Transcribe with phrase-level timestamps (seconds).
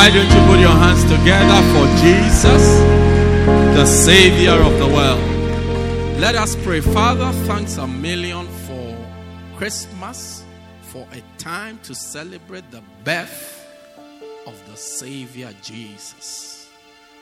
[0.00, 2.78] Why don't you put your hands together for Jesus,
[3.76, 6.18] the Savior of the world?
[6.18, 6.80] Let us pray.
[6.80, 8.96] Father, thanks a million for
[9.58, 10.42] Christmas,
[10.80, 13.68] for a time to celebrate the birth
[14.46, 16.70] of the Savior Jesus.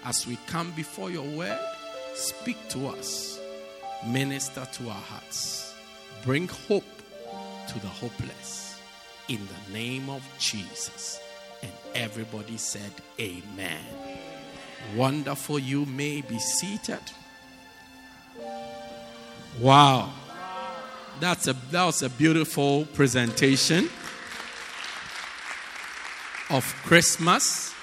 [0.05, 1.59] As we come before your word,
[2.15, 3.41] speak to us,
[4.07, 5.75] minister to our hearts,
[6.25, 6.85] bring hope
[7.67, 8.79] to the hopeless.
[9.27, 11.19] In the name of Jesus.
[11.95, 13.85] Everybody said, Amen.
[14.97, 15.59] Wonderful.
[15.59, 17.01] You may be seated.
[19.61, 20.13] Wow.
[21.21, 23.89] That's a, that was a beautiful presentation
[26.51, 27.75] of Christmas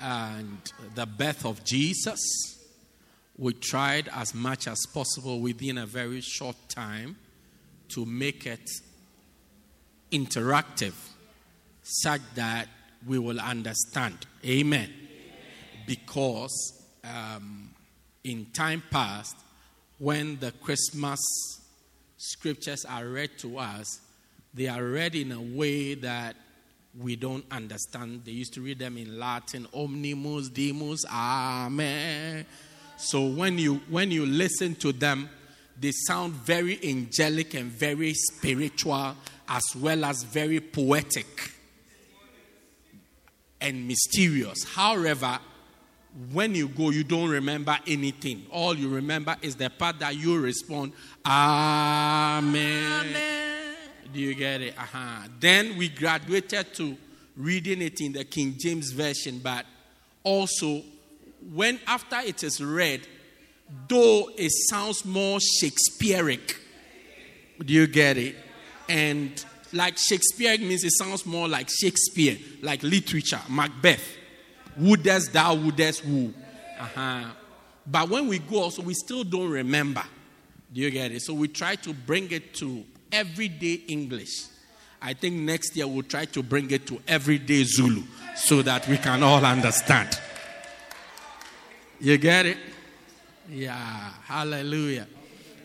[0.00, 0.58] and
[0.94, 2.58] the birth of Jesus.
[3.36, 7.16] We tried as much as possible within a very short time
[7.88, 8.70] to make it
[10.12, 10.94] interactive
[11.82, 12.68] such that
[13.06, 14.26] we will understand.
[14.44, 14.92] Amen.
[15.86, 17.70] Because um,
[18.24, 19.36] in time past,
[19.98, 21.20] when the Christmas
[22.16, 24.00] scriptures are read to us,
[24.54, 26.36] they are read in a way that
[26.98, 28.22] we don't understand.
[28.24, 32.44] They used to read them in Latin, omnimus, demus, amen.
[32.96, 35.28] So when you when you listen to them,
[35.80, 39.16] they sound very angelic and very spiritual
[39.48, 41.52] as well as very poetic
[43.62, 44.64] and mysterious.
[44.64, 45.38] However,
[46.30, 48.44] when you go, you don't remember anything.
[48.50, 50.92] All you remember is the part that you respond,
[51.24, 53.06] Amen.
[53.06, 53.76] Amen.
[54.12, 54.74] Do you get it?
[54.76, 55.28] Uh-huh.
[55.40, 56.96] Then we graduated to
[57.36, 59.64] reading it in the King James Version, but
[60.22, 60.82] also
[61.54, 63.06] when after it is read,
[63.88, 66.40] though it sounds more Shakespearean,
[67.64, 68.36] do you get it?
[68.88, 69.42] And
[69.72, 74.18] like Shakespeare means it sounds more like Shakespeare, like literature, Macbeth.
[74.76, 76.32] Wouldest thou, wouldest who.
[76.78, 77.24] Uh-huh.
[77.86, 80.02] But when we go also, we still don't remember.
[80.72, 81.22] Do you get it?
[81.22, 84.46] So we try to bring it to everyday English.
[85.00, 88.02] I think next year we'll try to bring it to everyday Zulu
[88.36, 90.18] so that we can all understand.
[92.00, 92.56] You get it?
[93.50, 95.06] Yeah, hallelujah.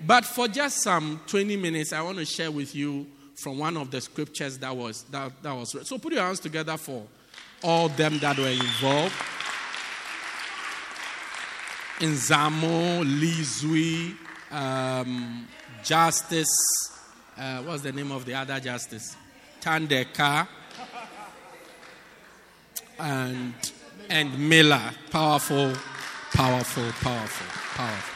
[0.05, 3.91] But for just some 20 minutes, I want to share with you from one of
[3.91, 5.85] the scriptures that was that, that was read.
[5.85, 7.03] So put your hands together for
[7.63, 9.13] all them that were involved.
[11.99, 14.15] Nzamo, Lizui,
[14.51, 15.47] um,
[15.83, 16.47] Justice,
[17.37, 19.15] uh, what's the name of the other justice?
[19.61, 20.47] Tandeka,
[22.99, 23.53] and
[24.09, 24.91] and Miller.
[25.11, 25.73] Powerful,
[26.33, 28.13] powerful, powerful, powerful.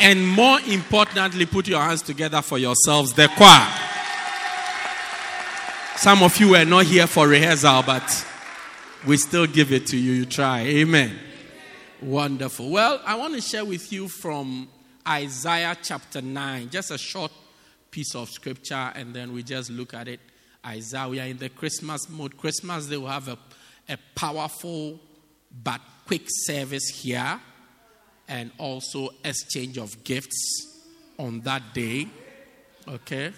[0.00, 3.87] And more importantly, put your hands together for yourselves, the choir.
[5.98, 8.24] Some of you were not here for rehearsal, but
[9.04, 10.12] we still give it to you.
[10.12, 10.60] You try.
[10.60, 11.18] Amen.
[12.00, 12.70] Wonderful.
[12.70, 14.68] Well, I want to share with you from
[15.06, 17.32] Isaiah chapter 9, just a short
[17.90, 20.20] piece of scripture, and then we just look at it.
[20.64, 22.36] Isaiah, we are in the Christmas mode.
[22.36, 23.36] Christmas, they will have a,
[23.88, 25.00] a powerful
[25.64, 27.40] but quick service here,
[28.28, 30.84] and also exchange of gifts
[31.18, 32.06] on that day.
[32.86, 33.32] Okay?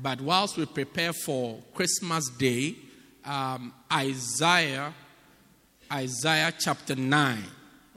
[0.00, 2.76] But whilst we prepare for Christmas Day,
[3.24, 4.94] um, Isaiah,
[5.92, 7.44] Isaiah chapter 9,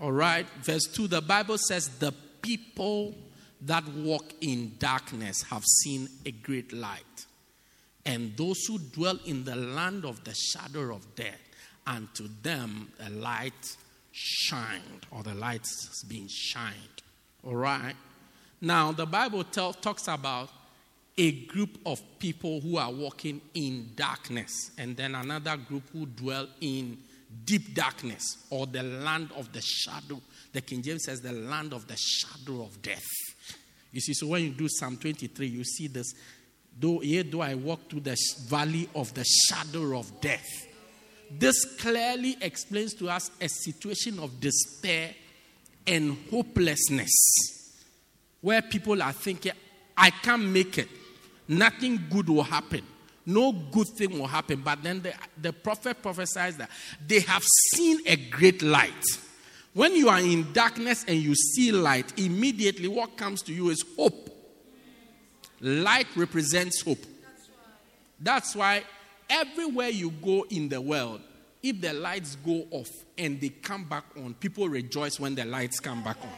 [0.02, 3.16] all right, verse 2, the Bible says, The people
[3.62, 7.26] that walk in darkness have seen a great light.
[8.06, 11.40] And those who dwell in the land of the shadow of death,
[11.88, 13.78] unto them a light
[14.12, 16.76] shined, or the light has been shined.
[17.44, 17.96] All right.
[18.62, 20.50] Now, the Bible tell, talks about
[21.18, 26.48] a group of people who are walking in darkness, and then another group who dwell
[26.60, 26.98] in
[27.46, 30.22] deep darkness or the land of the shadow.
[30.52, 33.06] The King James says the land of the shadow of death.
[33.92, 36.14] You see, so when you do Psalm 23, you see this.
[36.78, 38.18] Though, yet though I walk through the
[38.48, 40.68] valley of the shadow of death.
[41.32, 45.16] This clearly explains to us a situation of despair
[45.88, 47.12] and hopelessness
[48.42, 49.54] where people are thinking,
[49.98, 50.90] I can't make it
[51.48, 52.82] nothing good will happen.
[53.26, 54.62] No good thing will happen.
[54.62, 56.70] But then the, the prophet prophesies that
[57.06, 59.04] they have seen a great light.
[59.74, 63.84] When you are in darkness and you see light, immediately what comes to you is
[63.98, 64.30] hope.
[65.60, 67.04] Light represents hope.
[68.20, 68.84] That's why
[69.30, 71.22] everywhere you go in the world,
[71.64, 75.80] if the lights go off and they come back on, people rejoice when the lights
[75.80, 76.38] come back on.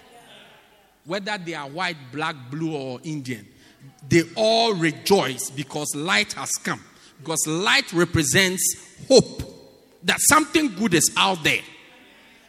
[1.05, 3.47] Whether they are white, black, blue, or Indian
[4.07, 6.83] they all rejoice because light has come.
[7.19, 8.63] Because light represents
[9.07, 9.43] hope.
[10.03, 11.61] that something good is out there.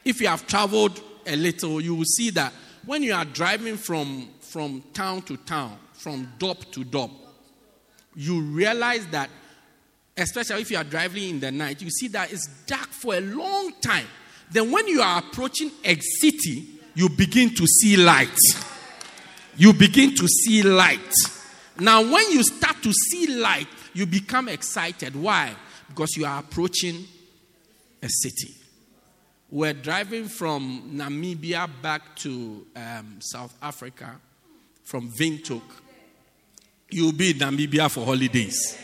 [0.05, 2.53] If you have traveled a little, you will see that
[2.87, 7.11] when you are driving from, from town to town, from dop to dop,
[8.15, 9.29] you realize that,
[10.17, 13.21] especially if you are driving in the night, you see that it's dark for a
[13.21, 14.07] long time.
[14.51, 18.29] Then, when you are approaching a city, you begin to see light.
[19.59, 21.13] You begin to see light.
[21.81, 25.17] Now, when you start to see light, you become excited.
[25.17, 25.53] Why?
[25.89, 27.05] Because you are approaching
[28.01, 28.55] a city.
[29.51, 34.21] We're driving from Namibia back to um, South Africa
[34.85, 35.63] from Windhoek.
[36.91, 38.79] You'll be in Namibia for holidays.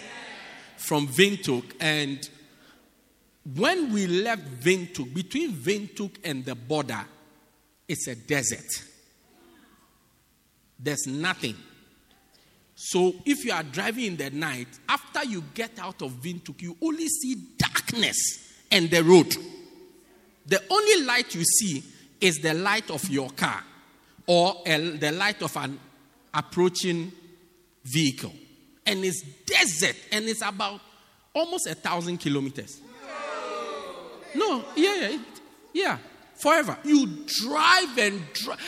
[0.77, 1.73] From Windhoek.
[1.79, 2.29] And
[3.55, 7.05] when we left Windhoek, between Windhoek and the border,
[7.87, 8.67] it's a desert.
[10.85, 11.57] There's nothing.
[12.75, 16.77] So if you are driving in the night, after you get out of Windhoek, you
[16.83, 19.35] only see darkness and the road.
[20.47, 21.83] The only light you see
[22.21, 23.63] is the light of your car
[24.27, 25.81] or the light of an
[26.35, 27.13] approaching
[27.85, 28.33] vehicle.
[28.85, 30.81] And it's desert and it's about
[31.33, 32.81] almost a thousand kilometers.
[34.35, 35.19] No, yeah, yeah,
[35.73, 35.99] yeah,
[36.45, 36.77] forever.
[36.85, 38.23] You drive and.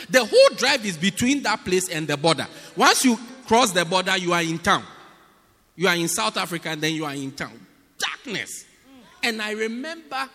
[0.08, 2.46] The whole drive is between that place and the border.
[2.74, 4.82] Once you cross the border, you are in town.
[5.76, 7.52] You are in South Africa and then you are in town.
[7.98, 8.64] Darkness.
[9.22, 10.28] And I remember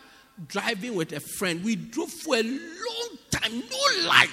[0.48, 1.64] driving with a friend.
[1.64, 4.30] We drove for a long time, no light.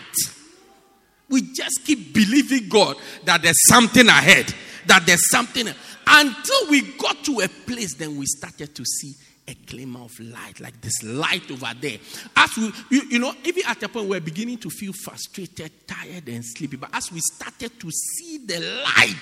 [1.30, 4.52] We just keep believing God that there's something ahead,
[4.86, 5.66] that there's something.
[6.06, 9.14] Until we got to a place, then we started to see
[9.48, 11.96] a glimmer of light, like this light over there.
[12.36, 16.28] As we, you, you know, even at a point we're beginning to feel frustrated, tired,
[16.28, 16.76] and sleepy.
[16.76, 19.14] But as we started to see the light,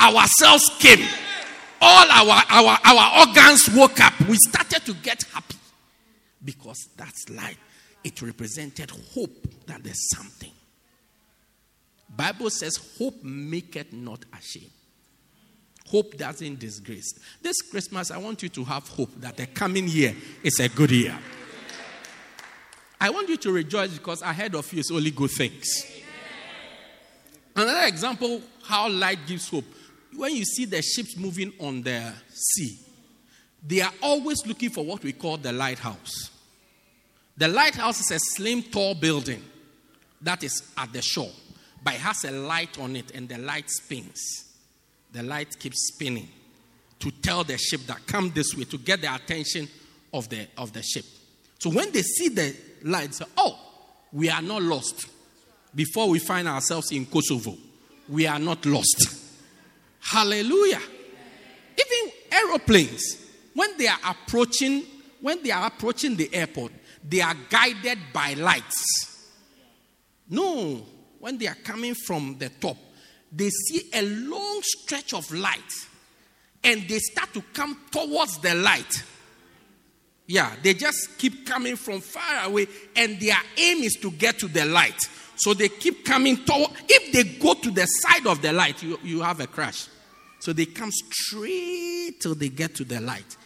[0.00, 1.06] ourselves came.
[1.80, 4.18] All our, our, our organs woke up.
[4.20, 5.56] We started to get happy
[6.44, 7.58] because that's light.
[8.04, 10.52] It represented hope that there's something.
[12.16, 14.70] Bible says, hope maketh not ashamed.
[15.88, 17.12] Hope doesn't disgrace.
[17.42, 20.90] This Christmas, I want you to have hope that the coming year is a good
[20.90, 21.18] year.
[23.00, 25.68] I want you to rejoice because ahead of you is only good things.
[27.54, 29.64] Another example how light gives hope.
[30.16, 32.78] When you see the ships moving on the sea,
[33.66, 36.30] they are always looking for what we call the lighthouse.
[37.36, 39.42] The lighthouse is a slim, tall building
[40.20, 41.30] that is at the shore,
[41.82, 44.51] but it has a light on it, and the light spins
[45.12, 46.28] the light keeps spinning
[46.98, 49.68] to tell the ship that come this way to get the attention
[50.12, 51.04] of the of the ship.
[51.58, 52.54] So when they see the
[52.84, 53.58] light, say, "Oh,
[54.12, 55.06] we are not lost."
[55.74, 57.56] Before we find ourselves in Kosovo,
[58.08, 59.06] we are not lost.
[60.00, 60.82] Hallelujah.
[61.78, 63.16] Even aeroplanes,
[63.54, 64.84] when they are approaching,
[65.20, 68.84] when they are approaching the airport, they are guided by lights.
[70.28, 70.86] No,
[71.18, 72.76] when they are coming from the top,
[73.30, 74.02] they see a
[74.62, 75.60] stretch of light
[76.64, 79.04] and they start to come towards the light.
[80.26, 82.66] Yeah, they just keep coming from far away
[82.96, 84.98] and their aim is to get to the light.
[85.36, 86.70] So they keep coming toward.
[86.88, 89.88] If they go to the side of the light, you, you have a crash.
[90.38, 93.36] So they come straight till they get to the light.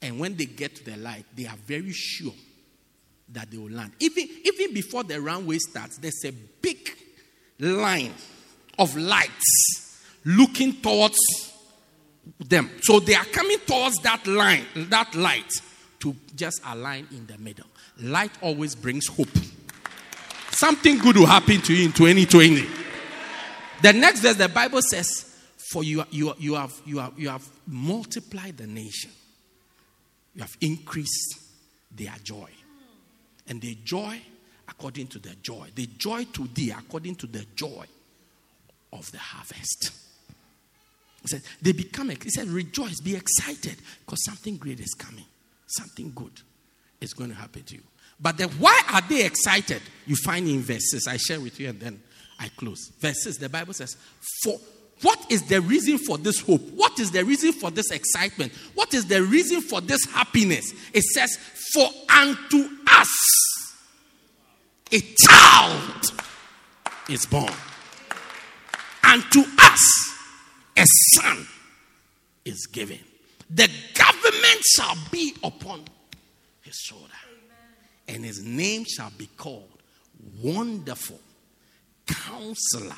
[0.00, 2.32] And when they get to the light, they are very sure
[3.30, 3.92] that they will land.
[4.00, 6.90] Even, even before the runway starts, there's a big
[7.58, 8.12] line
[8.78, 9.81] of lights
[10.24, 11.18] looking towards
[12.38, 12.70] them.
[12.82, 15.50] So they are coming towards that line, that light,
[16.00, 17.66] to just align in the middle.
[18.00, 19.28] Light always brings hope.
[20.50, 22.66] Something good will happen to you in 2020.
[23.82, 25.34] The next verse, the Bible says,
[25.70, 29.10] For you, you, you, have, you, have, you have multiplied the nation,
[30.34, 31.40] you have increased
[31.90, 32.48] their joy.
[33.48, 34.20] And their joy
[34.68, 35.68] according to their joy.
[35.74, 37.84] The joy to thee according to the joy
[38.92, 39.90] of the harvest.
[41.22, 45.24] He said, they become, he said, rejoice, be excited, because something great is coming.
[45.66, 46.32] Something good
[47.00, 47.82] is going to happen to you.
[48.20, 49.82] But then why are they excited?
[50.06, 51.06] You find in verses.
[51.08, 52.02] I share with you and then
[52.38, 52.90] I close.
[53.00, 53.96] Verses, the Bible says,
[54.42, 54.58] for
[55.02, 56.62] what is the reason for this hope?
[56.74, 58.52] What is the reason for this excitement?
[58.74, 60.72] What is the reason for this happiness?
[60.92, 61.36] It says,
[61.74, 63.74] For unto us
[64.92, 66.12] a child
[67.08, 67.52] is born
[69.02, 70.11] and to us
[70.82, 71.46] a son
[72.44, 72.98] is given.
[73.50, 75.84] The government shall be upon
[76.62, 77.12] his shoulder,
[78.08, 79.68] and his name shall be called
[80.42, 81.20] Wonderful
[82.06, 82.96] Counselor,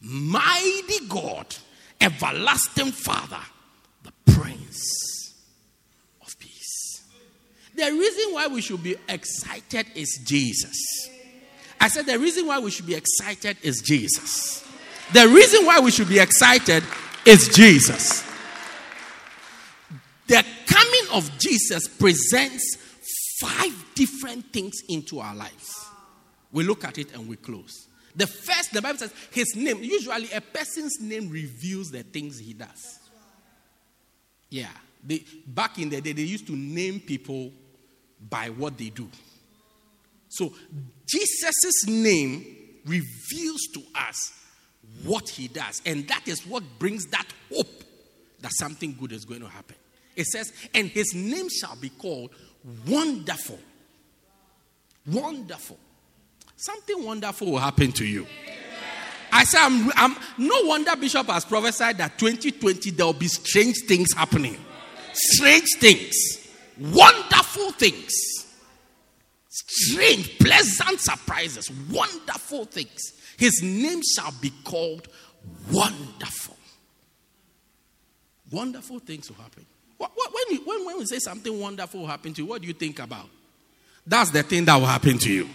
[0.00, 1.46] Mighty God,
[2.00, 3.40] Everlasting Father,
[4.02, 5.34] the Prince
[6.20, 7.02] of Peace.
[7.74, 11.08] the reason why we should be excited is Jesus.
[11.80, 14.64] I said, the reason why we should be excited is Jesus.
[15.12, 16.82] The reason why we should be excited
[17.24, 18.24] is Jesus.
[20.26, 22.76] The coming of Jesus presents
[23.40, 25.74] five different things into our lives.
[26.52, 27.88] We look at it and we close.
[28.14, 29.78] The first, the Bible says, his name.
[29.82, 32.98] Usually, a person's name reveals the things he does.
[34.50, 34.68] Yeah.
[35.02, 37.52] They, back in the day, they used to name people
[38.28, 39.08] by what they do.
[40.28, 40.52] So,
[41.06, 42.44] Jesus' name
[42.84, 44.32] reveals to us
[45.04, 45.82] what he does.
[45.86, 47.84] And that is what brings that hope
[48.40, 49.76] that something good is going to happen.
[50.16, 52.30] It says, and his name shall be called
[52.86, 53.58] Wonderful.
[55.06, 55.78] Wonderful.
[56.56, 58.26] Something wonderful will happen to you.
[59.32, 63.76] I say, I'm, I'm, no wonder Bishop has prophesied that 2020 there will be strange
[63.88, 64.56] things happening.
[65.12, 66.14] Strange things.
[66.78, 68.12] Wonderful things.
[69.48, 71.70] Strange, pleasant surprises.
[71.90, 73.12] Wonderful things.
[73.42, 75.08] His name shall be called
[75.72, 76.56] Wonderful.
[78.52, 79.66] Wonderful things will happen.
[79.98, 80.10] When,
[80.50, 83.00] you, when, when we say something wonderful will happen to you, what do you think
[83.00, 83.26] about?
[84.06, 85.48] That's the thing that will happen to you.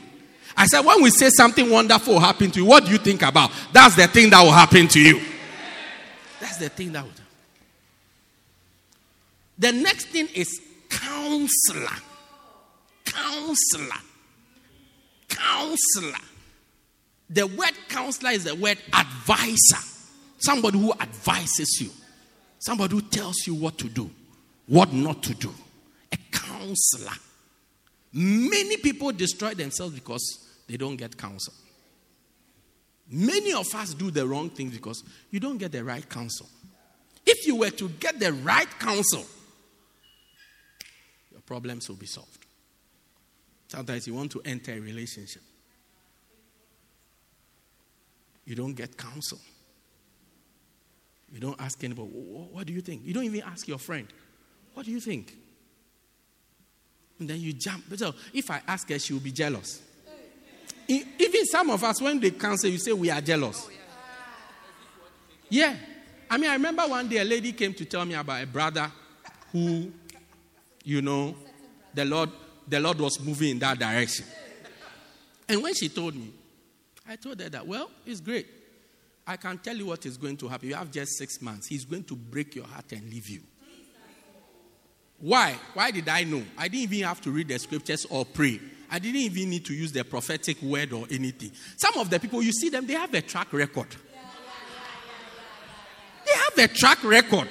[0.57, 3.21] I said, when we say something wonderful will happen to you, what do you think
[3.21, 3.51] about?
[3.71, 5.21] That's the thing that will happen to you.
[6.41, 7.25] That's the thing that will happen.
[9.59, 12.01] The next thing is counselor.
[13.05, 14.01] Counselor.
[15.29, 16.26] Counselor.
[17.29, 19.83] The word counselor is the word advisor.
[20.39, 21.89] Somebody who advises you.
[22.59, 24.09] Somebody who tells you what to do,
[24.67, 25.53] what not to do.
[26.11, 27.11] A counselor.
[28.13, 31.53] Many people destroy themselves because they don't get counsel.
[33.09, 36.47] Many of us do the wrong things because you don't get the right counsel.
[37.25, 39.25] If you were to get the right counsel,
[41.31, 42.45] your problems will be solved.
[43.67, 45.41] Sometimes you want to enter a relationship,
[48.47, 49.39] you don't get counsel.
[51.31, 53.01] You don't ask anybody, what do you think?
[53.03, 54.07] You don't even ask your friend,
[54.73, 55.35] what do you think?
[57.19, 57.83] And then you jump.
[57.97, 59.81] So oh, if I ask her, she will be jealous.
[60.87, 63.69] Even some of us, when they counsel, you say we are jealous.
[65.49, 65.75] Yeah.
[66.29, 68.89] I mean, I remember one day a lady came to tell me about a brother
[69.51, 69.91] who,
[70.85, 71.35] you know,
[71.93, 72.29] the Lord,
[72.65, 74.25] the Lord was moving in that direction.
[75.49, 76.31] And when she told me,
[77.07, 78.47] I told her that, well, it's great.
[79.25, 80.69] I can tell you what is going to happen.
[80.69, 81.67] You have just six months.
[81.67, 83.41] He's going to break your heart and leave you.
[85.19, 85.55] Why?
[85.73, 86.43] Why did I know?
[86.57, 88.59] I didn't even have to read the scriptures or pray.
[88.89, 91.51] I didn't even need to use the prophetic word or anything.
[91.77, 93.87] Some of the people, you see them, they have a track record.
[96.25, 97.49] They have a track record.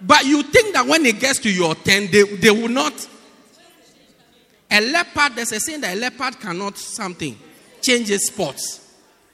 [0.00, 3.08] But you think that when it gets to your turn, they, they will not.
[4.70, 7.38] A leopard, there's a saying that a leopard cannot something
[7.86, 8.82] change its spots.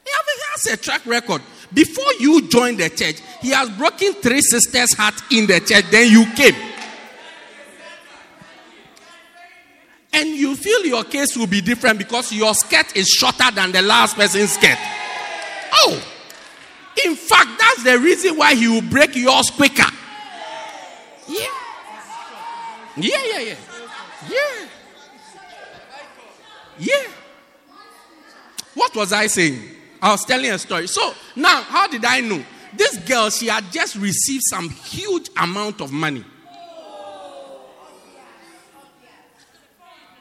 [0.04, 1.42] He has a track record.
[1.72, 6.10] Before you joined the church, he has broken three sisters' heart in the church, then
[6.12, 6.54] you came.
[10.12, 13.80] And you feel your case will be different because your skirt is shorter than the
[13.80, 14.76] last person's skirt.
[15.72, 16.02] Oh,
[17.06, 19.90] in fact, that's the reason why he will break yours quicker.
[21.26, 21.46] Yeah.
[22.96, 23.56] Yeah, yeah, yeah.
[24.28, 24.68] Yeah.
[26.78, 27.11] Yeah.
[28.74, 29.60] What was I saying?
[30.00, 30.86] I was telling a story.
[30.88, 32.42] So now, how did I know?
[32.74, 36.24] This girl, she had just received some huge amount of money.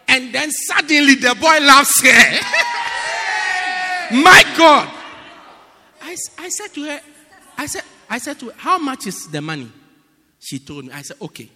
[0.07, 2.39] And then suddenly the boy laughs her.
[4.21, 4.91] My God.
[6.01, 6.99] I, I said to her,
[7.57, 9.71] I said, I said to her, how much is the money?
[10.39, 10.91] She told me.
[10.91, 11.49] I said, okay,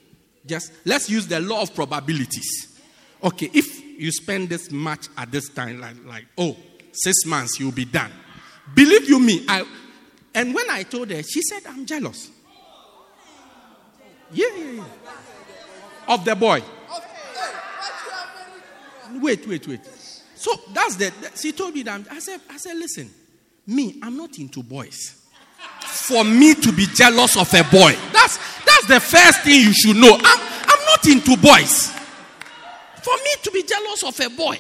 [0.45, 2.79] just let's use the law of probabilities.
[3.21, 6.55] Okay, if you spend this much at this time, like, like oh,
[6.95, 8.11] six months, you'll be done.
[8.73, 9.65] Believe you me, I
[10.33, 12.29] and when I told her, she said, I'm jealous.
[14.31, 14.83] Yeah, yeah, yeah.
[16.07, 16.61] Of the boy
[19.21, 19.85] wait, wait, wait.
[20.35, 21.11] So that's the.
[21.35, 22.01] She told me that.
[22.11, 23.09] I said, I said, listen,
[23.67, 25.21] me, I'm not into boys.
[25.81, 29.95] For me to be jealous of a boy, that's that's the first thing you should
[29.95, 30.13] know.
[30.13, 31.91] I'm I'm not into boys.
[33.01, 34.59] For me to be jealous of a boy.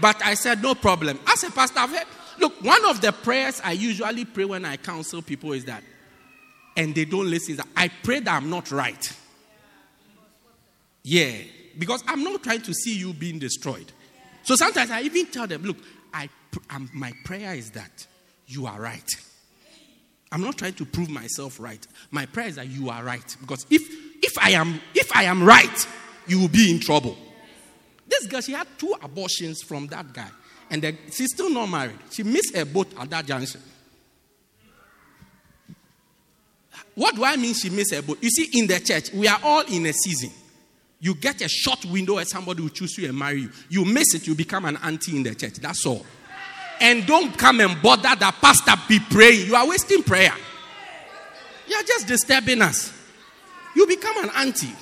[0.00, 1.18] But I said, no problem.
[1.26, 2.06] As a pastor, I've heard,
[2.38, 5.82] look, one of the prayers I usually pray when I counsel people is that,
[6.76, 9.12] and they don't listen, that I pray that I'm not right.
[11.02, 11.32] Yeah.
[11.78, 13.92] Because I'm not trying to see you being destroyed.
[14.42, 15.76] So sometimes I even tell them, look,
[16.12, 16.28] I,
[16.70, 18.06] I'm, my prayer is that
[18.46, 19.10] you are right.
[20.30, 21.86] I'm not trying to prove myself right.
[22.10, 23.36] My prayer is that you are right.
[23.40, 23.82] Because if,
[24.22, 25.86] if, I, am, if I am right,
[26.26, 27.16] you will be in trouble.
[28.08, 30.30] This girl, she had two abortions from that guy.
[30.70, 31.98] And the, she's still not married.
[32.10, 33.60] She missed a boat at that junction.
[36.94, 38.18] What do I mean she missed a boat?
[38.20, 40.30] You see, in the church, we are all in a season.
[41.00, 43.50] You get a short window where somebody will choose you and marry you.
[43.68, 45.54] You miss it, you become an auntie in the church.
[45.54, 46.04] That's all.
[46.80, 49.46] And don't come and bother the pastor be praying.
[49.46, 50.34] You are wasting prayer.
[51.68, 52.92] You are just disturbing us.
[53.76, 54.74] You become an auntie.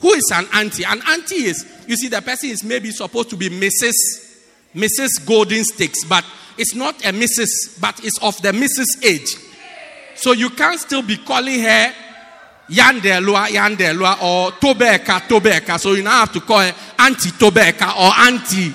[0.00, 0.84] Who is an auntie?
[0.84, 3.94] An auntie is, you see, the person is maybe supposed to be Mrs.
[4.74, 5.26] Mrs.
[5.26, 6.24] Golden Sticks, but
[6.58, 9.04] it's not a Mrs., but it's of the Mrs.
[9.04, 9.36] age.
[10.16, 11.94] So you can't still be calling her
[12.68, 15.78] Yandelua, Yandelua, or Tobeka, Tobeka.
[15.78, 18.74] So you now have to call her Auntie Tobeka or Auntie.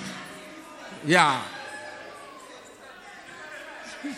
[1.05, 1.41] Yeah.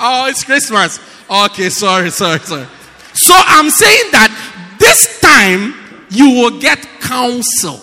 [0.00, 1.00] oh, it's Christmas.
[1.28, 2.66] Okay, sorry, sorry, sorry.
[3.14, 4.55] So I'm saying that
[4.86, 5.74] this time
[6.10, 7.80] you will get counsel,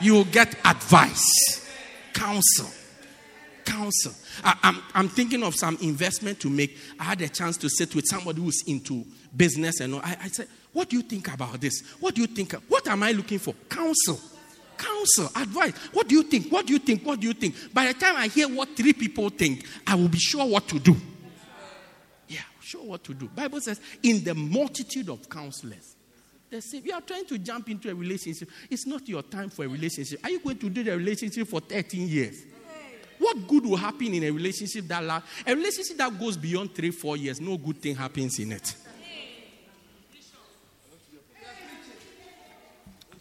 [0.00, 1.70] you will get advice,
[2.14, 2.70] counsel,
[3.66, 4.12] counsel.
[4.42, 6.76] I, am I'm, I'm thinking of some investment to make.
[6.98, 9.04] I had a chance to sit with somebody who's into
[9.36, 10.00] business and all.
[10.02, 11.82] I, I said, What do you think about this?
[12.00, 12.52] What do you think?
[12.68, 13.54] What am I looking for?
[13.68, 14.18] Counsel.
[14.76, 15.76] Counsel, advice.
[15.92, 16.50] What do you think?
[16.50, 17.06] What do you think?
[17.06, 17.54] What do you think?
[17.72, 20.80] By the time I hear what three people think, I will be sure what to
[20.80, 20.96] do.
[22.74, 23.28] Sure what to do.
[23.28, 25.94] Bible says, in the multitude of counselors.
[26.50, 28.50] They say, you are trying to jump into a relationship.
[28.68, 30.18] It's not your time for a relationship.
[30.24, 32.42] Are you going to do the relationship for 13 years?
[33.18, 35.28] What good will happen in a relationship that lasts?
[35.46, 38.74] A relationship that goes beyond three, four years, no good thing happens in it.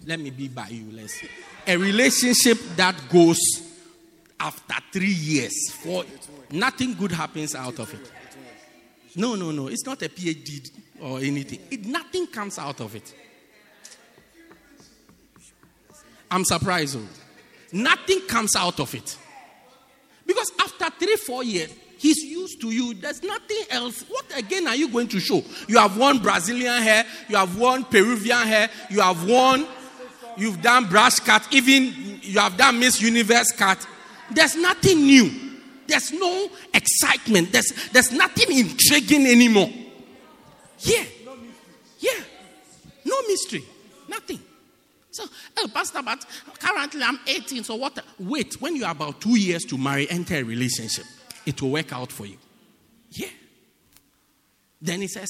[0.03, 0.87] Let me be by you.
[0.91, 1.29] Let's see.
[1.67, 3.39] A relationship that goes
[4.39, 6.05] after three years, four,
[6.49, 8.11] nothing good happens out of it.
[9.15, 9.67] No, no, no.
[9.67, 10.71] It's not a PhD
[11.01, 11.59] or anything.
[11.69, 13.13] It, nothing comes out of it.
[16.31, 16.97] I'm surprised.
[16.97, 17.07] Oh.
[17.71, 19.17] Nothing comes out of it.
[20.25, 22.93] Because after three, four years, he's used to you.
[22.95, 24.03] There's nothing else.
[24.07, 25.43] What again are you going to show?
[25.67, 29.65] You have worn Brazilian hair, you have worn Peruvian hair, you have worn,
[30.37, 33.85] you've done brush cut, even you have done Miss Universe cut.
[34.31, 35.52] There's nothing new.
[35.87, 37.51] There's no excitement.
[37.51, 39.69] There's, there's nothing intriguing anymore.
[40.79, 41.03] Yeah.
[41.99, 42.19] Yeah.
[43.05, 43.63] No mystery.
[44.07, 44.39] Nothing.
[45.11, 45.25] So,
[45.57, 46.25] oh, Pastor, but
[46.59, 47.99] currently I'm 18, so what?
[48.19, 51.05] Wait, when you're about two years to marry, enter a relationship.
[51.45, 52.37] It will work out for you.
[53.11, 53.27] Yeah.
[54.81, 55.29] Then he says,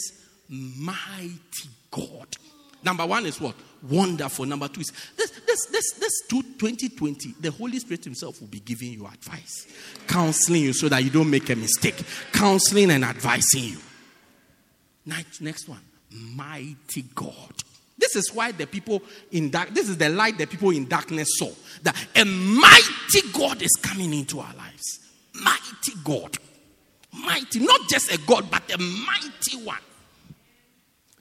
[0.50, 2.28] Mighty God.
[2.84, 3.56] Number one is what?
[3.90, 4.46] Wonderful.
[4.46, 8.94] Number two is this, this, this, this 2020, the Holy Spirit Himself will be giving
[8.94, 9.68] you advice,
[10.08, 13.78] counseling you so that you don't make a mistake, counseling and advising you.
[15.06, 17.54] Next, next one, mighty God.
[17.98, 21.28] This is why the people in dark, this is the light the people in darkness
[21.38, 21.52] saw.
[21.84, 25.00] That a mighty God is coming into our lives.
[25.34, 26.38] Mighty God.
[27.14, 29.78] Mighty, not just a God, but a mighty one.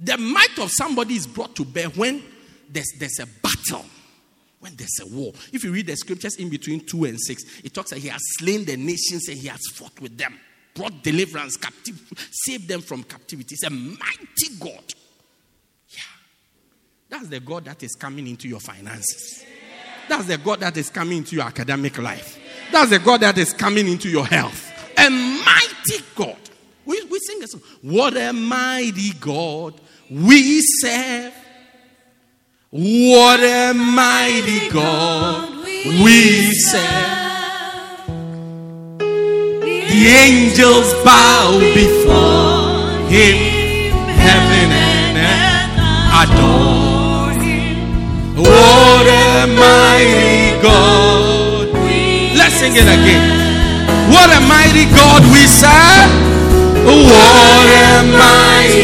[0.02, 2.22] The might of somebody is brought to bear when
[2.68, 3.84] there's, there's a battle,
[4.60, 5.32] when there's a war.
[5.52, 8.20] If you read the scriptures in between 2 and 6, it talks that he has
[8.38, 10.38] slain the nations and he has fought with them,
[10.74, 13.54] brought deliverance, captive, saved them from captivity.
[13.54, 14.94] It's a mighty God.
[15.90, 16.00] Yeah.
[17.08, 19.44] That's the God that is coming into your finances.
[20.08, 22.38] That's the God that is coming into your academic life.
[22.72, 24.70] That's the God that is coming into your health.
[24.98, 26.38] A mighty God.
[26.84, 27.60] We, we sing a song.
[27.82, 29.80] What a mighty God
[30.12, 31.32] we serve.
[32.70, 38.02] What a mighty God we serve.
[38.98, 43.36] The angels bow before him.
[44.20, 45.76] Heaven and earth
[46.20, 47.32] adore.
[47.40, 48.36] Him.
[48.36, 51.68] What a mighty God.
[52.36, 54.12] Let's sing it again.
[54.12, 56.32] What a mighty God we serve.
[56.84, 58.81] What a mighty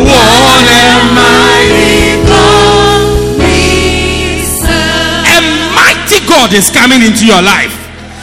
[0.00, 3.04] What a mighty God
[3.38, 5.26] we serve.
[5.26, 5.38] A
[5.74, 7.74] mighty God is coming into your life.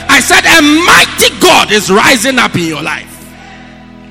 [0.10, 1.19] I said, a mighty
[1.70, 3.16] God is rising up in your life.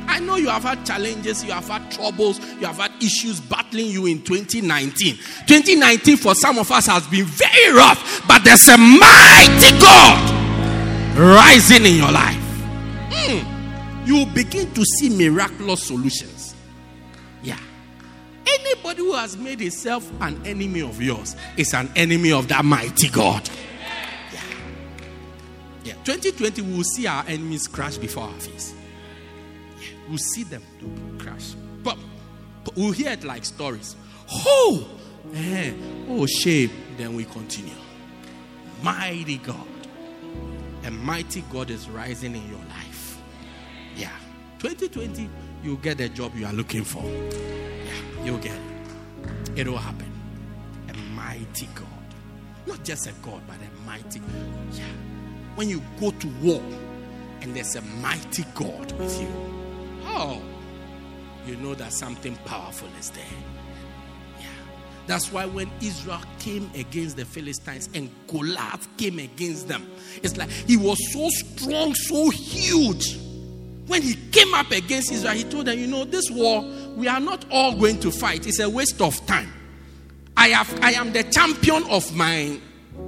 [0.06, 3.86] I know you have had challenges, you have had troubles, you have had issues battling
[3.86, 5.16] you in 2019.
[5.16, 11.84] 2019 for some of us has been very rough, but there's a mighty God rising
[11.84, 12.36] in your life,
[13.10, 16.54] mm, you begin to see miraculous solutions.
[17.42, 17.58] Yeah.
[18.46, 23.08] Anybody who has made himself an enemy of yours is an enemy of that mighty
[23.08, 23.50] God.
[26.08, 26.14] Yeah.
[26.14, 26.18] Yeah.
[26.18, 28.74] 2020, we will see our enemies crash before our face.
[29.80, 29.88] Yeah.
[30.08, 30.62] We'll see them
[31.18, 31.54] crash.
[31.82, 31.98] But,
[32.64, 33.96] but we'll hear it like stories.
[34.30, 34.88] Oh,
[35.34, 35.72] eh,
[36.08, 36.70] oh, shame.
[36.96, 37.74] Then we continue.
[38.82, 39.66] Mighty God.
[40.84, 43.20] A mighty God is rising in your life.
[43.96, 44.12] Yeah.
[44.60, 45.28] 2020,
[45.62, 47.02] you'll get the job you are looking for.
[47.04, 49.58] Yeah, you'll get it.
[49.58, 50.10] It will happen.
[50.88, 51.86] A mighty God.
[52.66, 54.20] Not just a God, but a mighty.
[54.72, 54.84] Yeah.
[55.58, 56.62] When you go to war
[57.40, 59.26] and there's a mighty God with you,
[60.04, 60.40] oh,
[61.48, 63.24] you know that something powerful is there.
[64.38, 64.46] Yeah.
[65.08, 69.84] That's why when Israel came against the Philistines and Goliath came against them,
[70.22, 73.18] it's like he was so strong, so huge.
[73.88, 76.62] When he came up against Israel, he told them, You know, this war,
[76.94, 78.46] we are not all going to fight.
[78.46, 79.52] It's a waste of time.
[80.36, 82.60] I, have, I am the champion of my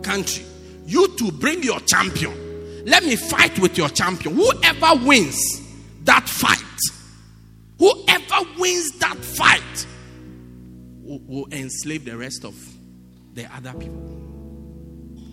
[0.02, 0.46] country.
[0.90, 2.85] You to bring your champion.
[2.85, 4.35] Let me fight with your champion.
[4.35, 5.62] Whoever wins
[6.03, 6.59] that fight,
[7.79, 9.87] whoever wins that fight,
[11.05, 12.57] will, enslave the rest of
[13.35, 14.20] the other people.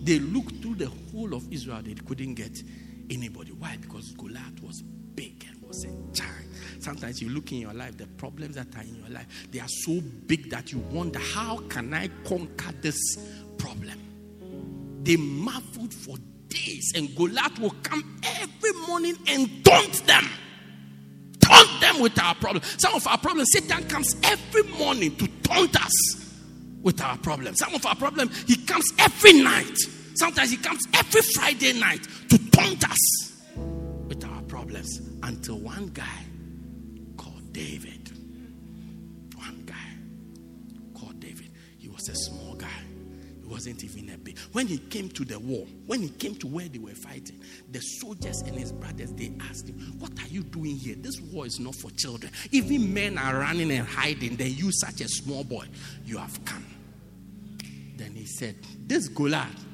[0.03, 2.55] They looked through the whole of Israel, they couldn't get
[3.09, 3.51] anybody.
[3.53, 3.77] Why?
[3.81, 4.83] Because Goliath was
[5.15, 6.51] big and was a giant.
[6.79, 9.67] Sometimes you look in your life, the problems that are in your life, they are
[9.67, 12.99] so big that you wonder, how can I conquer this
[13.57, 14.06] problem?
[15.07, 16.17] They marveled for
[16.49, 20.29] days, and Goliath will come every morning and taunt them
[21.47, 22.61] taunt them with our problem.
[22.77, 26.35] Some of our problems, Satan comes every morning to taunt us
[26.81, 27.59] with our problems.
[27.59, 29.77] Some of our problems, he comes every night.
[30.15, 33.33] Sometimes he comes every Friday night to taunt us
[34.07, 34.99] with our problems.
[35.23, 36.25] Until one guy
[37.17, 38.11] called David,
[39.35, 42.46] one guy called David, he was a small
[43.47, 44.37] wasn't even a big.
[44.51, 47.39] When he came to the war, when he came to where they were fighting,
[47.71, 50.95] the soldiers and his brothers they asked him, "What are you doing here?
[50.95, 52.31] This war is not for children.
[52.51, 54.35] Even men are running and hiding.
[54.35, 55.65] Then you, such a small boy,
[56.05, 56.65] you have come."
[57.95, 58.55] Then he said,
[58.85, 59.65] "This Goliath,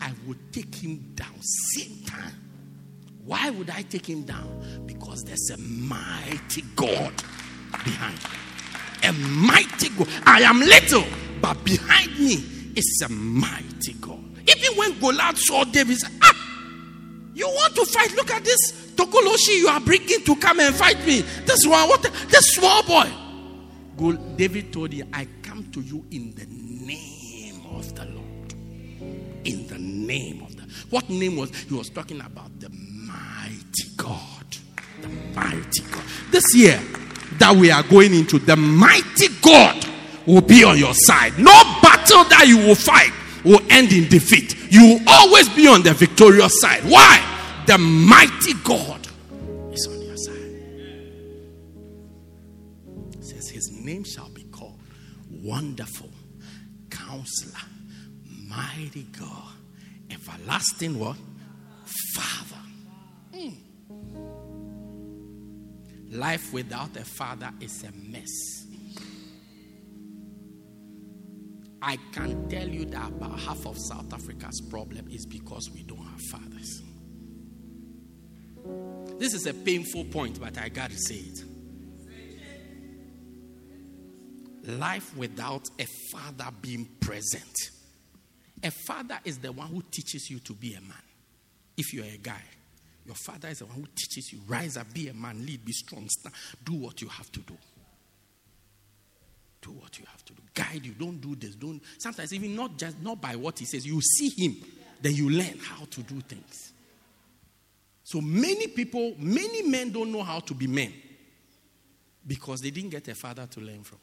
[0.00, 2.32] I would take him down same time."
[3.24, 4.84] Why would I take him down?
[4.86, 7.12] Because there's a mighty God
[7.84, 8.18] behind.
[9.02, 10.08] A mighty God.
[10.24, 11.04] I am little,
[11.40, 14.22] but behind me is a mighty God.
[14.48, 16.32] Even when Goliath saw David, said, Ah,
[17.34, 18.14] you want to fight?
[18.14, 21.20] Look at this Tokoloshi you are bringing to come and fight me.
[21.44, 22.02] This one, what?
[22.28, 23.10] This small boy.
[24.36, 28.52] David told him, I come to you in the name of the Lord.
[29.44, 32.60] In the name of the what name was he was talking about?
[32.60, 34.46] The mighty God.
[35.00, 36.04] The mighty God.
[36.30, 36.80] This year
[37.38, 39.84] that we are going into, the mighty God
[40.26, 41.38] will be on your side.
[41.38, 41.52] No
[42.06, 43.12] battle that you will fight
[43.44, 44.54] will end in defeat.
[44.70, 46.82] You will always be on the victorious side.
[46.84, 47.22] Why?
[47.66, 49.06] The mighty God
[49.72, 50.34] is on your side.
[53.18, 54.78] It says his name shall be called
[55.30, 56.10] Wonderful
[56.90, 57.58] Counselor,
[58.48, 59.54] Mighty God,
[60.10, 61.16] Everlasting what?
[62.14, 62.62] Father.
[63.34, 63.54] Mm.
[66.12, 68.65] Life without a father is a mess.
[71.86, 76.04] I can tell you that about half of South Africa's problem is because we don't
[76.04, 76.82] have fathers.
[79.20, 81.44] This is a painful point, but I got to say it.
[84.64, 87.70] Life without a father being present.
[88.64, 90.96] A father is the one who teaches you to be a man.
[91.76, 92.42] If you're a guy,
[93.04, 95.70] your father is the one who teaches you rise up, be a man, lead, be
[95.70, 97.56] strong, stand, do what you have to do
[99.66, 100.42] do what you have to do.
[100.54, 100.92] Guide you.
[100.92, 101.54] Don't do this.
[101.54, 101.82] Don't.
[101.98, 103.84] Sometimes even not just not by what he says.
[103.84, 104.56] You see him,
[105.00, 106.72] then you learn how to do things.
[108.04, 110.92] So many people, many men don't know how to be men
[112.24, 113.98] because they didn't get a father to learn from.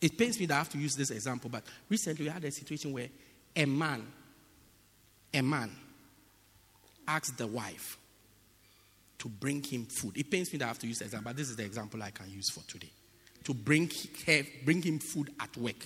[0.00, 2.52] It pains me that I have to use this example, but recently we had a
[2.52, 3.08] situation where
[3.54, 4.06] a man,
[5.34, 5.70] a man
[7.06, 7.98] asked the wife
[9.18, 10.16] to bring him food.
[10.16, 12.02] It pains me that I have to use the example, but this is the example
[12.02, 12.90] I can use for today
[13.50, 13.90] to bring,
[14.26, 15.84] her, bring him food at work.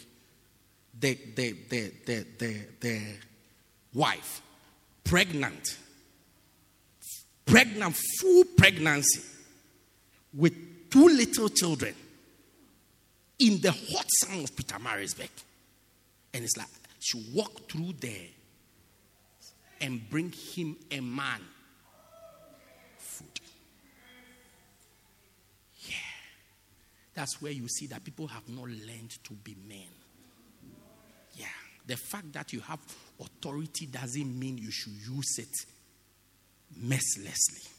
[1.01, 3.01] The, the, the, the, the, the
[3.95, 4.43] wife,
[5.03, 5.79] pregnant,
[7.47, 9.23] pregnant, full pregnancy,
[10.35, 11.95] with two little children
[13.39, 15.31] in the hot sun of Pietermaritzburg.
[16.35, 16.67] And it's like
[17.01, 18.29] she walked through there
[19.81, 21.41] and bring him a man.
[22.99, 23.41] Food.
[25.89, 25.95] Yeah.
[27.15, 29.89] That's where you see that people have not learned to be men.
[31.37, 31.47] Yeah.
[31.87, 32.81] The fact that you have
[33.21, 35.55] authority doesn't mean you should use it
[36.77, 37.71] mercilessly.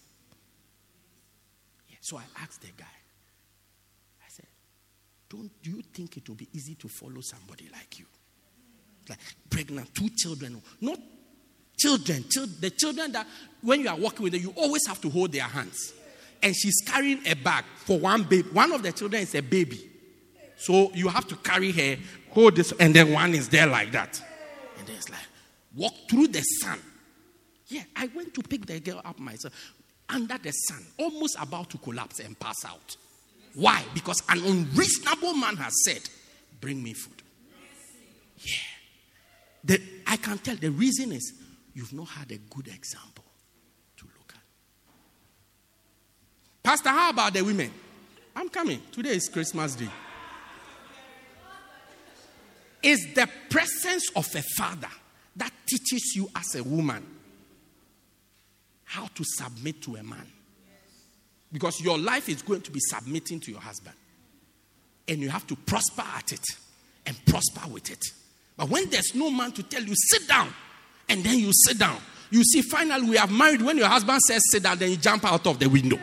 [1.89, 1.98] Yeah.
[2.02, 2.86] So I asked the guy,
[4.21, 4.48] I said,
[5.30, 8.06] Don't do you think it will be easy to follow somebody like you?
[9.10, 9.19] Like
[9.50, 10.98] pregnant, two children, not
[11.78, 12.24] children,
[12.60, 13.28] the children that
[13.62, 15.93] when you are walking with them, you always have to hold their hands.
[16.41, 18.48] And she's carrying a bag for one baby.
[18.50, 19.89] One of the children is a baby.
[20.58, 21.98] So you have to carry her,
[22.32, 24.21] hold this, and then one is there like that.
[24.78, 25.19] And then it's like,
[25.76, 26.80] walk through the sun.
[27.67, 29.54] Yeah, I went to pick the girl up myself
[30.08, 32.95] under the sun, almost about to collapse and pass out.
[33.56, 33.84] Why?
[33.93, 36.02] Because an unreasonable man has said,
[36.62, 37.21] Bring me food.
[38.39, 38.54] Yeah.
[39.63, 41.34] The, I can tell the reason is
[41.74, 43.24] you've not had a good example
[43.98, 44.41] to look at.
[46.65, 47.71] Pastor, how about the women?
[48.36, 48.82] I'm coming.
[48.91, 49.88] Today is Christmas Day.
[52.82, 54.89] It's the presence of a father
[55.36, 57.06] that teaches you as a woman
[58.84, 60.25] how to submit to a man.
[61.54, 63.95] Because your life is going to be submitting to your husband.
[65.08, 66.45] And you have to prosper at it
[67.06, 68.04] and prosper with it.
[68.58, 70.51] But when there's no man to tell you, sit down,
[71.10, 71.99] and then you sit down,
[72.32, 73.62] you see, finally, we have married.
[73.62, 75.99] When your husband says sit down, then you jump out of the window.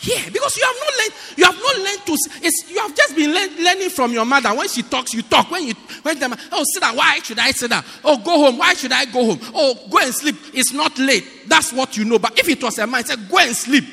[0.00, 3.32] Yeah, because you have not learned, you have not learned to, you have just been
[3.32, 4.54] learn, learning from your mother.
[4.54, 5.50] When she talks, you talk.
[5.50, 7.82] When you, when the, oh, sit down, why should I sit down?
[8.04, 9.40] Oh, go home, why should I go home?
[9.54, 11.24] Oh, go and sleep, it's not late.
[11.46, 12.18] That's what you know.
[12.18, 13.84] But if it was a man, he said go and sleep.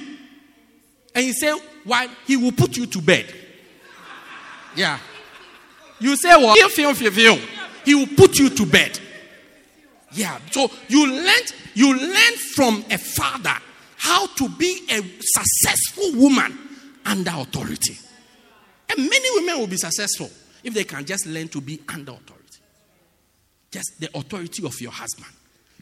[1.15, 2.09] And he said why?
[2.25, 3.33] He will put you to bed.
[4.75, 4.99] Yeah.
[5.99, 6.57] You say, what?
[6.59, 7.39] Well,
[7.85, 8.99] he will put you to bed.
[10.11, 10.37] Yeah.
[10.51, 13.55] So you learned, you learned from a father
[14.03, 16.57] how to be a successful woman
[17.05, 17.97] under authority.
[18.89, 20.29] And many women will be successful
[20.61, 22.59] if they can just learn to be under authority.
[23.71, 25.31] Just the authority of your husband.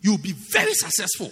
[0.04, 1.32] You'll be very successful.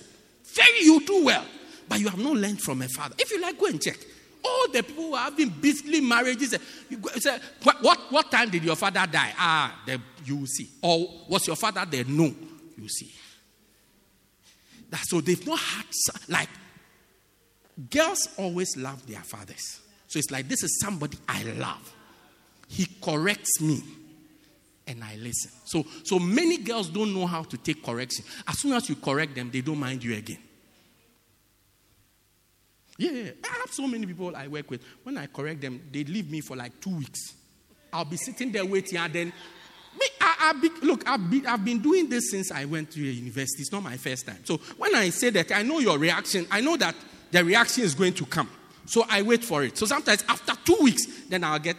[0.56, 1.46] Very, you do well.
[1.87, 3.15] But you have not learned from a father.
[3.19, 3.98] If you like, go and check.
[4.44, 6.58] All the people who have been beastly marriages,
[6.90, 7.37] you say,
[7.81, 9.33] what, what, time did your father die?
[9.37, 10.69] Ah, the, you will see.
[10.81, 12.06] Or was your father there?
[12.06, 12.33] No,
[12.77, 13.12] you see.
[14.90, 15.85] That, so they've not had,
[16.29, 16.50] like,
[17.90, 19.82] Girls always love their fathers.
[20.08, 21.94] So it's like, this is somebody I love.
[22.67, 23.82] He corrects me
[24.88, 25.52] and I listen.
[25.65, 28.25] So, so many girls don't know how to take correction.
[28.48, 30.40] As soon as you correct them, they don't mind you again.
[32.98, 34.82] Yeah, I have so many people I work with.
[35.04, 37.34] When I correct them, they leave me for like two weeks.
[37.94, 41.63] I'll be sitting there waiting, and then me, I, I be, look, I've been, I've
[41.63, 43.62] been doing this since I went to university.
[43.62, 44.44] It's not my first time.
[44.44, 46.46] So when I say that, I know your reaction.
[46.52, 46.94] I know that
[47.32, 48.50] the reaction is going to come.
[48.86, 49.77] So I wait for it.
[49.77, 51.77] So sometimes after two weeks, then I'll get,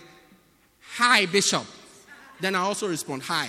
[0.97, 1.65] Hi, Bishop.
[2.41, 3.49] Then I also respond, Hi.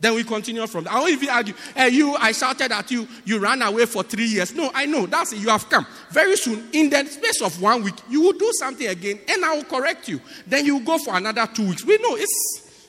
[0.00, 0.94] Then we continue from there.
[0.94, 1.54] I won't even argue.
[1.76, 4.54] Hey, you, I shouted at you, you ran away for three years.
[4.54, 5.04] No, I know.
[5.04, 5.40] That's it.
[5.40, 5.86] You have come.
[6.10, 9.56] Very soon, in the space of one week, you will do something again and I
[9.56, 10.20] will correct you.
[10.46, 11.84] Then you go for another two weeks.
[11.84, 12.88] We know it's,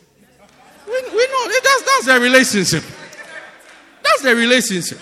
[0.88, 1.48] we, we know.
[1.48, 2.84] That's, that's the relationship.
[4.02, 5.00] That's the relationship.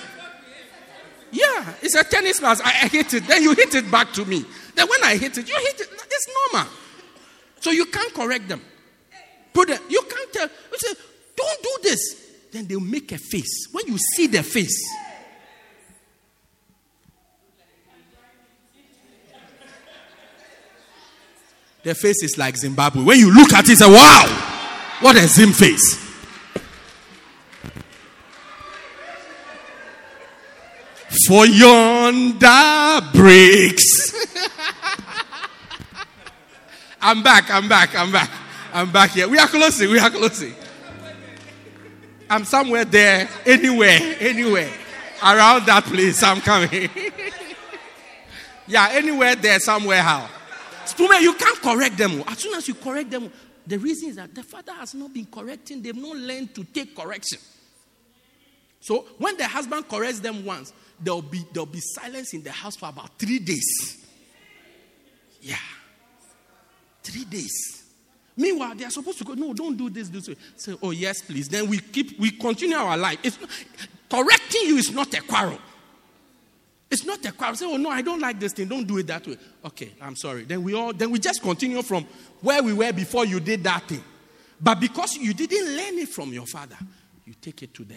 [1.32, 2.60] Yeah, it's a tennis match.
[2.64, 3.28] I, I hit it.
[3.28, 4.46] Then you hit it back to me.
[4.76, 5.90] Then when I hit it, you hit it.
[5.92, 6.72] It's normal.
[7.60, 8.62] So you can't correct them.
[9.54, 9.82] Put it.
[9.90, 10.48] You can't tell.
[10.48, 10.94] You say,
[11.36, 12.32] don't do this.
[12.52, 13.68] Then they'll make a face.
[13.72, 14.90] When you see their face,
[21.84, 23.04] their face is like Zimbabwe.
[23.04, 26.09] When you look at it, say, wow, what a Zim face.
[31.28, 34.13] For yonder breaks.
[37.01, 38.30] I'm back, I'm back, I'm back.
[38.74, 39.28] I'm back here.
[39.28, 40.53] We are closing, we are closing.
[42.30, 44.72] I'm somewhere there, anywhere, anywhere.
[45.24, 46.89] Around that place, I'm coming.
[48.67, 50.30] yeah, anywhere there, somewhere, how.
[50.86, 52.22] Stume, you can't correct them.
[52.22, 52.32] Oh.
[52.32, 53.32] As soon as you correct them, oh,
[53.65, 56.95] the reason is that the father has not been correcting, they've not learned to take
[56.95, 57.39] correction.
[58.80, 62.76] So when the husband corrects them once, there'll be, there'll be silence in the house
[62.76, 64.06] for about three days.
[65.41, 65.56] Yeah.
[67.04, 67.84] Three days.
[68.36, 70.36] Meanwhile, they are supposed to go, no, don't do this, this way.
[70.56, 71.50] Say, oh, yes, please.
[71.50, 73.20] Then we keep, we continue our life.
[73.24, 73.50] It's not,
[74.10, 75.60] correcting you is not a quarrel.
[76.89, 77.56] It's not a quarrel.
[77.56, 78.68] Say, oh, no, I don't like this thing.
[78.68, 79.38] Don't do it that way.
[79.66, 80.43] Okay, I'm sorry.
[80.45, 82.06] Then we all, then we just continue from
[82.41, 84.04] where we were before you did that thing.
[84.62, 86.78] But because you didn't learn it from your father,
[87.30, 87.93] You take it to the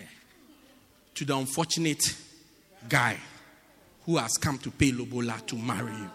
[1.15, 2.03] to the unfortunate
[2.89, 3.19] guy
[4.05, 6.11] who has come to pay lobola to marry you.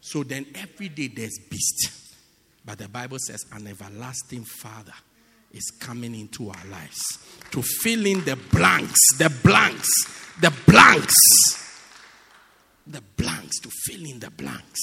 [0.00, 1.90] So then every day there's beast.
[2.64, 4.94] But the Bible says an everlasting father
[5.52, 7.00] is coming into our lives
[7.50, 9.90] to fill in the blanks, the blanks,
[10.40, 11.14] the blanks,
[12.86, 14.80] the blanks, to fill in the blanks.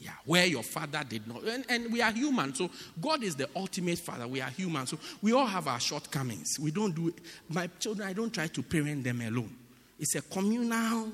[0.00, 1.42] Yeah, where your father did not.
[1.42, 2.70] And, and we are human, so
[3.00, 4.28] God is the ultimate father.
[4.28, 6.56] We are human, so we all have our shortcomings.
[6.60, 7.18] We don't do it.
[7.48, 9.56] My children, I don't try to parent them alone.
[9.98, 11.12] It's a communal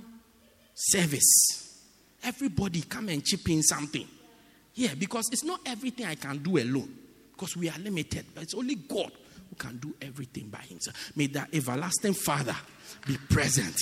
[0.74, 1.82] service.
[2.22, 4.06] Everybody come and chip in something.
[4.74, 6.92] Yeah, because it's not everything I can do alone.
[7.32, 8.26] Because we are limited.
[8.34, 9.12] But it's only God
[9.48, 11.12] who can do everything by himself.
[11.16, 12.56] May the everlasting Father
[13.06, 13.76] be present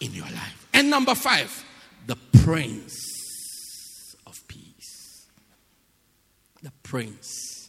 [0.00, 0.68] in your life.
[0.72, 1.64] And number five,
[2.06, 5.26] the Prince of Peace.
[6.62, 7.68] The Prince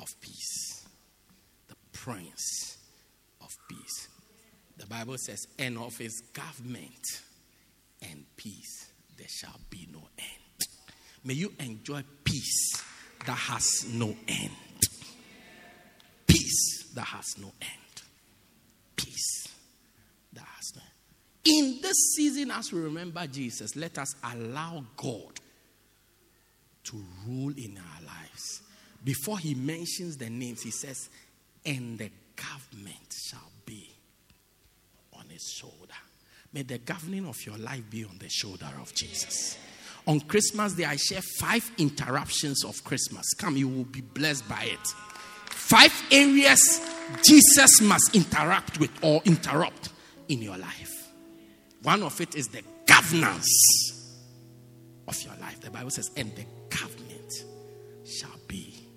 [0.00, 0.86] of Peace.
[1.68, 2.78] The Prince
[3.40, 4.01] of Peace.
[4.92, 7.22] Bible says, and of his government
[8.02, 10.66] and peace there shall be no end.
[11.24, 12.84] May you enjoy peace
[13.24, 14.50] that has no end.
[16.26, 18.02] Peace that has no end.
[18.94, 19.48] Peace
[20.34, 21.56] that has no end.
[21.56, 25.40] In this season, as we remember Jesus, let us allow God
[26.84, 28.60] to rule in our lives.
[29.02, 31.08] Before he mentions the names, he says,
[31.64, 33.88] and the government shall be
[35.22, 35.94] on his shoulder.
[36.52, 39.58] May the governing of your life be on the shoulder of Jesus.
[40.06, 43.32] On Christmas Day, I share five interruptions of Christmas.
[43.34, 44.86] Come, you will be blessed by it.
[45.46, 46.80] Five areas
[47.24, 49.90] Jesus must interact with or interrupt
[50.28, 50.92] in your life.
[51.82, 54.18] One of it is the governance
[55.08, 55.60] of your life.
[55.60, 57.32] The Bible says, and the government
[58.04, 58.88] shall be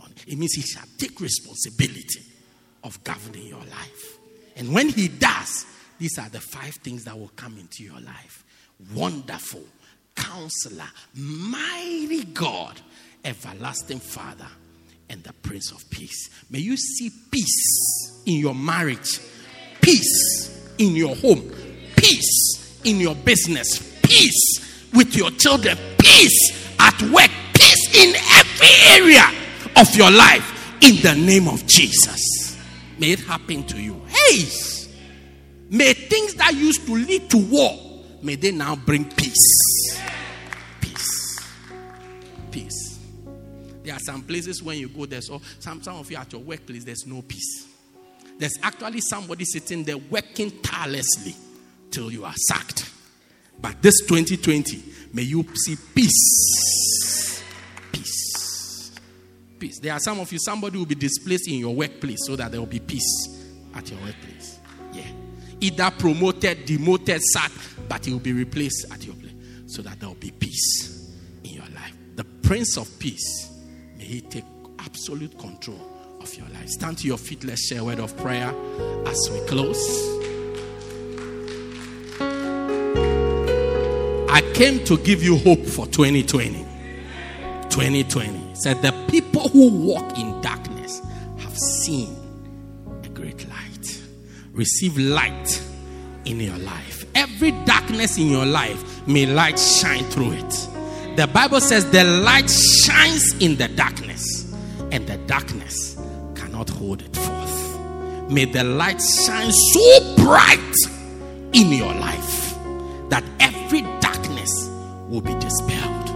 [0.00, 0.12] on.
[0.26, 2.22] It means he shall take responsibility
[2.82, 4.19] of governing your life.
[4.60, 5.64] And when he does,
[5.98, 8.44] these are the five things that will come into your life.
[8.94, 9.62] Wonderful
[10.14, 12.78] counselor, mighty God,
[13.24, 14.46] everlasting Father,
[15.08, 16.28] and the Prince of Peace.
[16.50, 19.18] May you see peace in your marriage,
[19.80, 21.50] peace in your home,
[21.96, 29.24] peace in your business, peace with your children, peace at work, peace in every area
[29.76, 32.58] of your life in the name of Jesus.
[32.98, 33.99] May it happen to you.
[35.72, 37.78] May things that used to lead to war,
[38.22, 39.98] may they now bring peace
[40.80, 41.38] peace.
[42.50, 42.98] Peace.
[43.84, 46.42] There are some places when you go there, so some, some of you at your
[46.42, 47.68] workplace, there's no peace.
[48.38, 51.34] There's actually somebody sitting there working tirelessly
[51.90, 52.90] till you are sacked.
[53.60, 57.42] But this 2020, may you see peace.
[57.92, 58.92] Peace.
[59.58, 59.78] Peace.
[59.78, 62.60] There are some of you, somebody will be displaced in your workplace so that there
[62.60, 63.39] will be peace
[63.80, 64.58] at your workplace.
[64.92, 65.06] Yeah.
[65.60, 69.32] Either promoted, demoted, sacked, but he will be replaced at your place
[69.66, 71.10] so that there will be peace.
[71.44, 71.94] In your life.
[72.16, 73.50] The Prince of Peace,
[73.96, 74.44] may He take
[74.78, 75.80] absolute control
[76.20, 76.68] of your life.
[76.68, 77.44] Stand to your feet.
[77.44, 78.54] Let's share a word of prayer
[79.06, 80.18] as we close.
[84.28, 86.66] I came to give you hope for 2020.
[87.70, 91.00] 2020 said the people who walk in darkness
[91.38, 92.19] have seen.
[94.52, 95.62] Receive light
[96.24, 97.04] in your life.
[97.14, 100.68] Every darkness in your life, may light shine through it.
[101.16, 104.52] The Bible says the light shines in the darkness,
[104.92, 105.96] and the darkness
[106.34, 108.30] cannot hold it forth.
[108.30, 110.74] May the light shine so bright
[111.52, 112.54] in your life
[113.08, 114.68] that every darkness
[115.08, 116.08] will be dispelled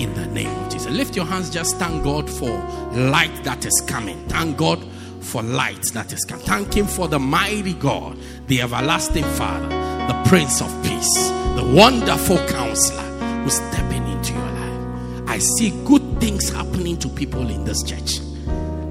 [0.00, 0.90] in the name of Jesus.
[0.90, 2.50] Lift your hands, just thank God for
[2.92, 4.18] light that is coming.
[4.28, 4.82] Thank God
[5.22, 6.44] for light that is coming.
[6.44, 12.38] Thank Him for the mighty God, the everlasting Father, the Prince of Peace, the wonderful
[12.48, 13.02] counselor
[13.42, 15.28] who's stepping into your life.
[15.28, 18.20] I see good things happening to people in this church.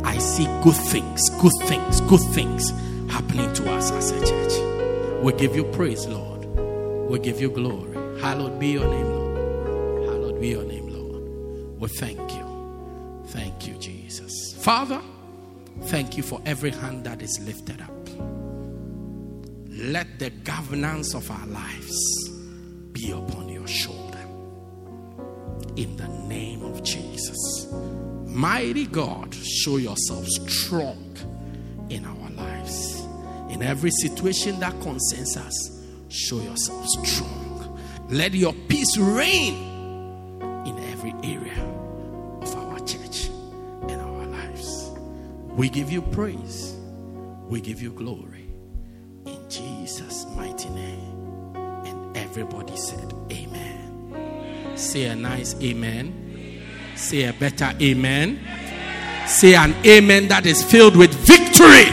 [0.04, 2.72] I see good things, good things, good things
[3.12, 5.24] happening to us as a church.
[5.24, 6.46] We give you praise, Lord.
[7.10, 8.20] We give you glory.
[8.22, 10.08] Hallowed be your name, Lord.
[10.08, 11.80] Hallowed be your name, Lord.
[11.80, 13.24] We thank you.
[13.28, 14.54] Thank you, Jesus.
[14.58, 15.02] Father,
[15.84, 17.92] thank you for every hand that is lifted up.
[19.68, 22.30] Let the governance of our lives
[22.92, 24.20] be upon your shoulder
[25.76, 27.68] in the name of Jesus.
[28.26, 31.18] Mighty God, show yourself strong
[31.90, 33.02] in our lives.
[33.50, 37.80] In every situation that concerns us, show yourself strong.
[38.10, 39.56] Let your peace reign
[40.66, 41.71] in every area
[45.56, 46.76] We give you praise.
[47.48, 48.48] We give you glory.
[49.26, 51.56] In Jesus' mighty name.
[51.86, 54.78] And everybody said, Amen.
[54.78, 56.62] Say a nice amen.
[56.96, 58.40] Say a better amen.
[59.28, 61.92] Say an amen that is filled with victory.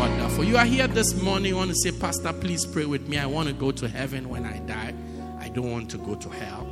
[0.00, 0.44] Wonderful.
[0.44, 1.50] You are here this morning.
[1.50, 3.18] You want to say, Pastor, please pray with me.
[3.18, 4.94] I want to go to heaven when I die.
[5.38, 6.71] I don't want to go to hell.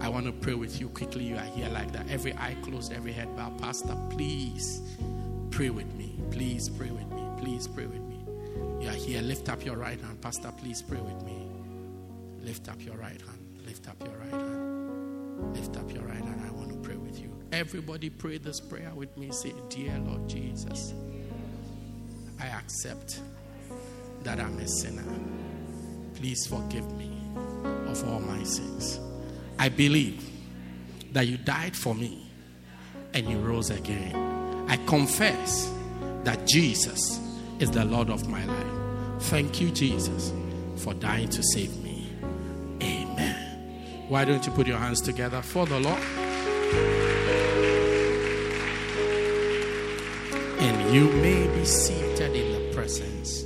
[0.00, 1.24] I want to pray with you quickly.
[1.24, 2.08] You are here like that.
[2.10, 3.58] Every eye closed, every head bowed.
[3.60, 4.80] Pastor, please
[5.50, 6.18] pray with me.
[6.30, 7.22] Please pray with me.
[7.38, 8.24] Please pray with me.
[8.80, 9.22] You are here.
[9.22, 10.20] Lift up your right hand.
[10.20, 11.48] Pastor, please pray with me.
[12.40, 13.58] Lift up your right hand.
[13.66, 15.54] Lift up your right hand.
[15.54, 16.42] Lift up your right hand.
[16.46, 17.32] I want to pray with you.
[17.52, 19.30] Everybody pray this prayer with me.
[19.32, 20.92] Say, Dear Lord Jesus,
[22.40, 23.20] I accept
[24.22, 25.04] that I'm a sinner.
[26.14, 27.18] Please forgive me
[27.86, 29.00] of all my sins.
[29.58, 30.22] I believe
[31.12, 32.30] that you died for me
[33.14, 34.14] and you rose again.
[34.68, 35.72] I confess
[36.24, 37.20] that Jesus
[37.58, 39.22] is the Lord of my life.
[39.24, 40.32] Thank you, Jesus,
[40.76, 42.12] for dying to save me.
[42.82, 44.04] Amen.
[44.08, 46.02] Why don't you put your hands together for the Lord?
[50.60, 53.45] And you may be seated in the presence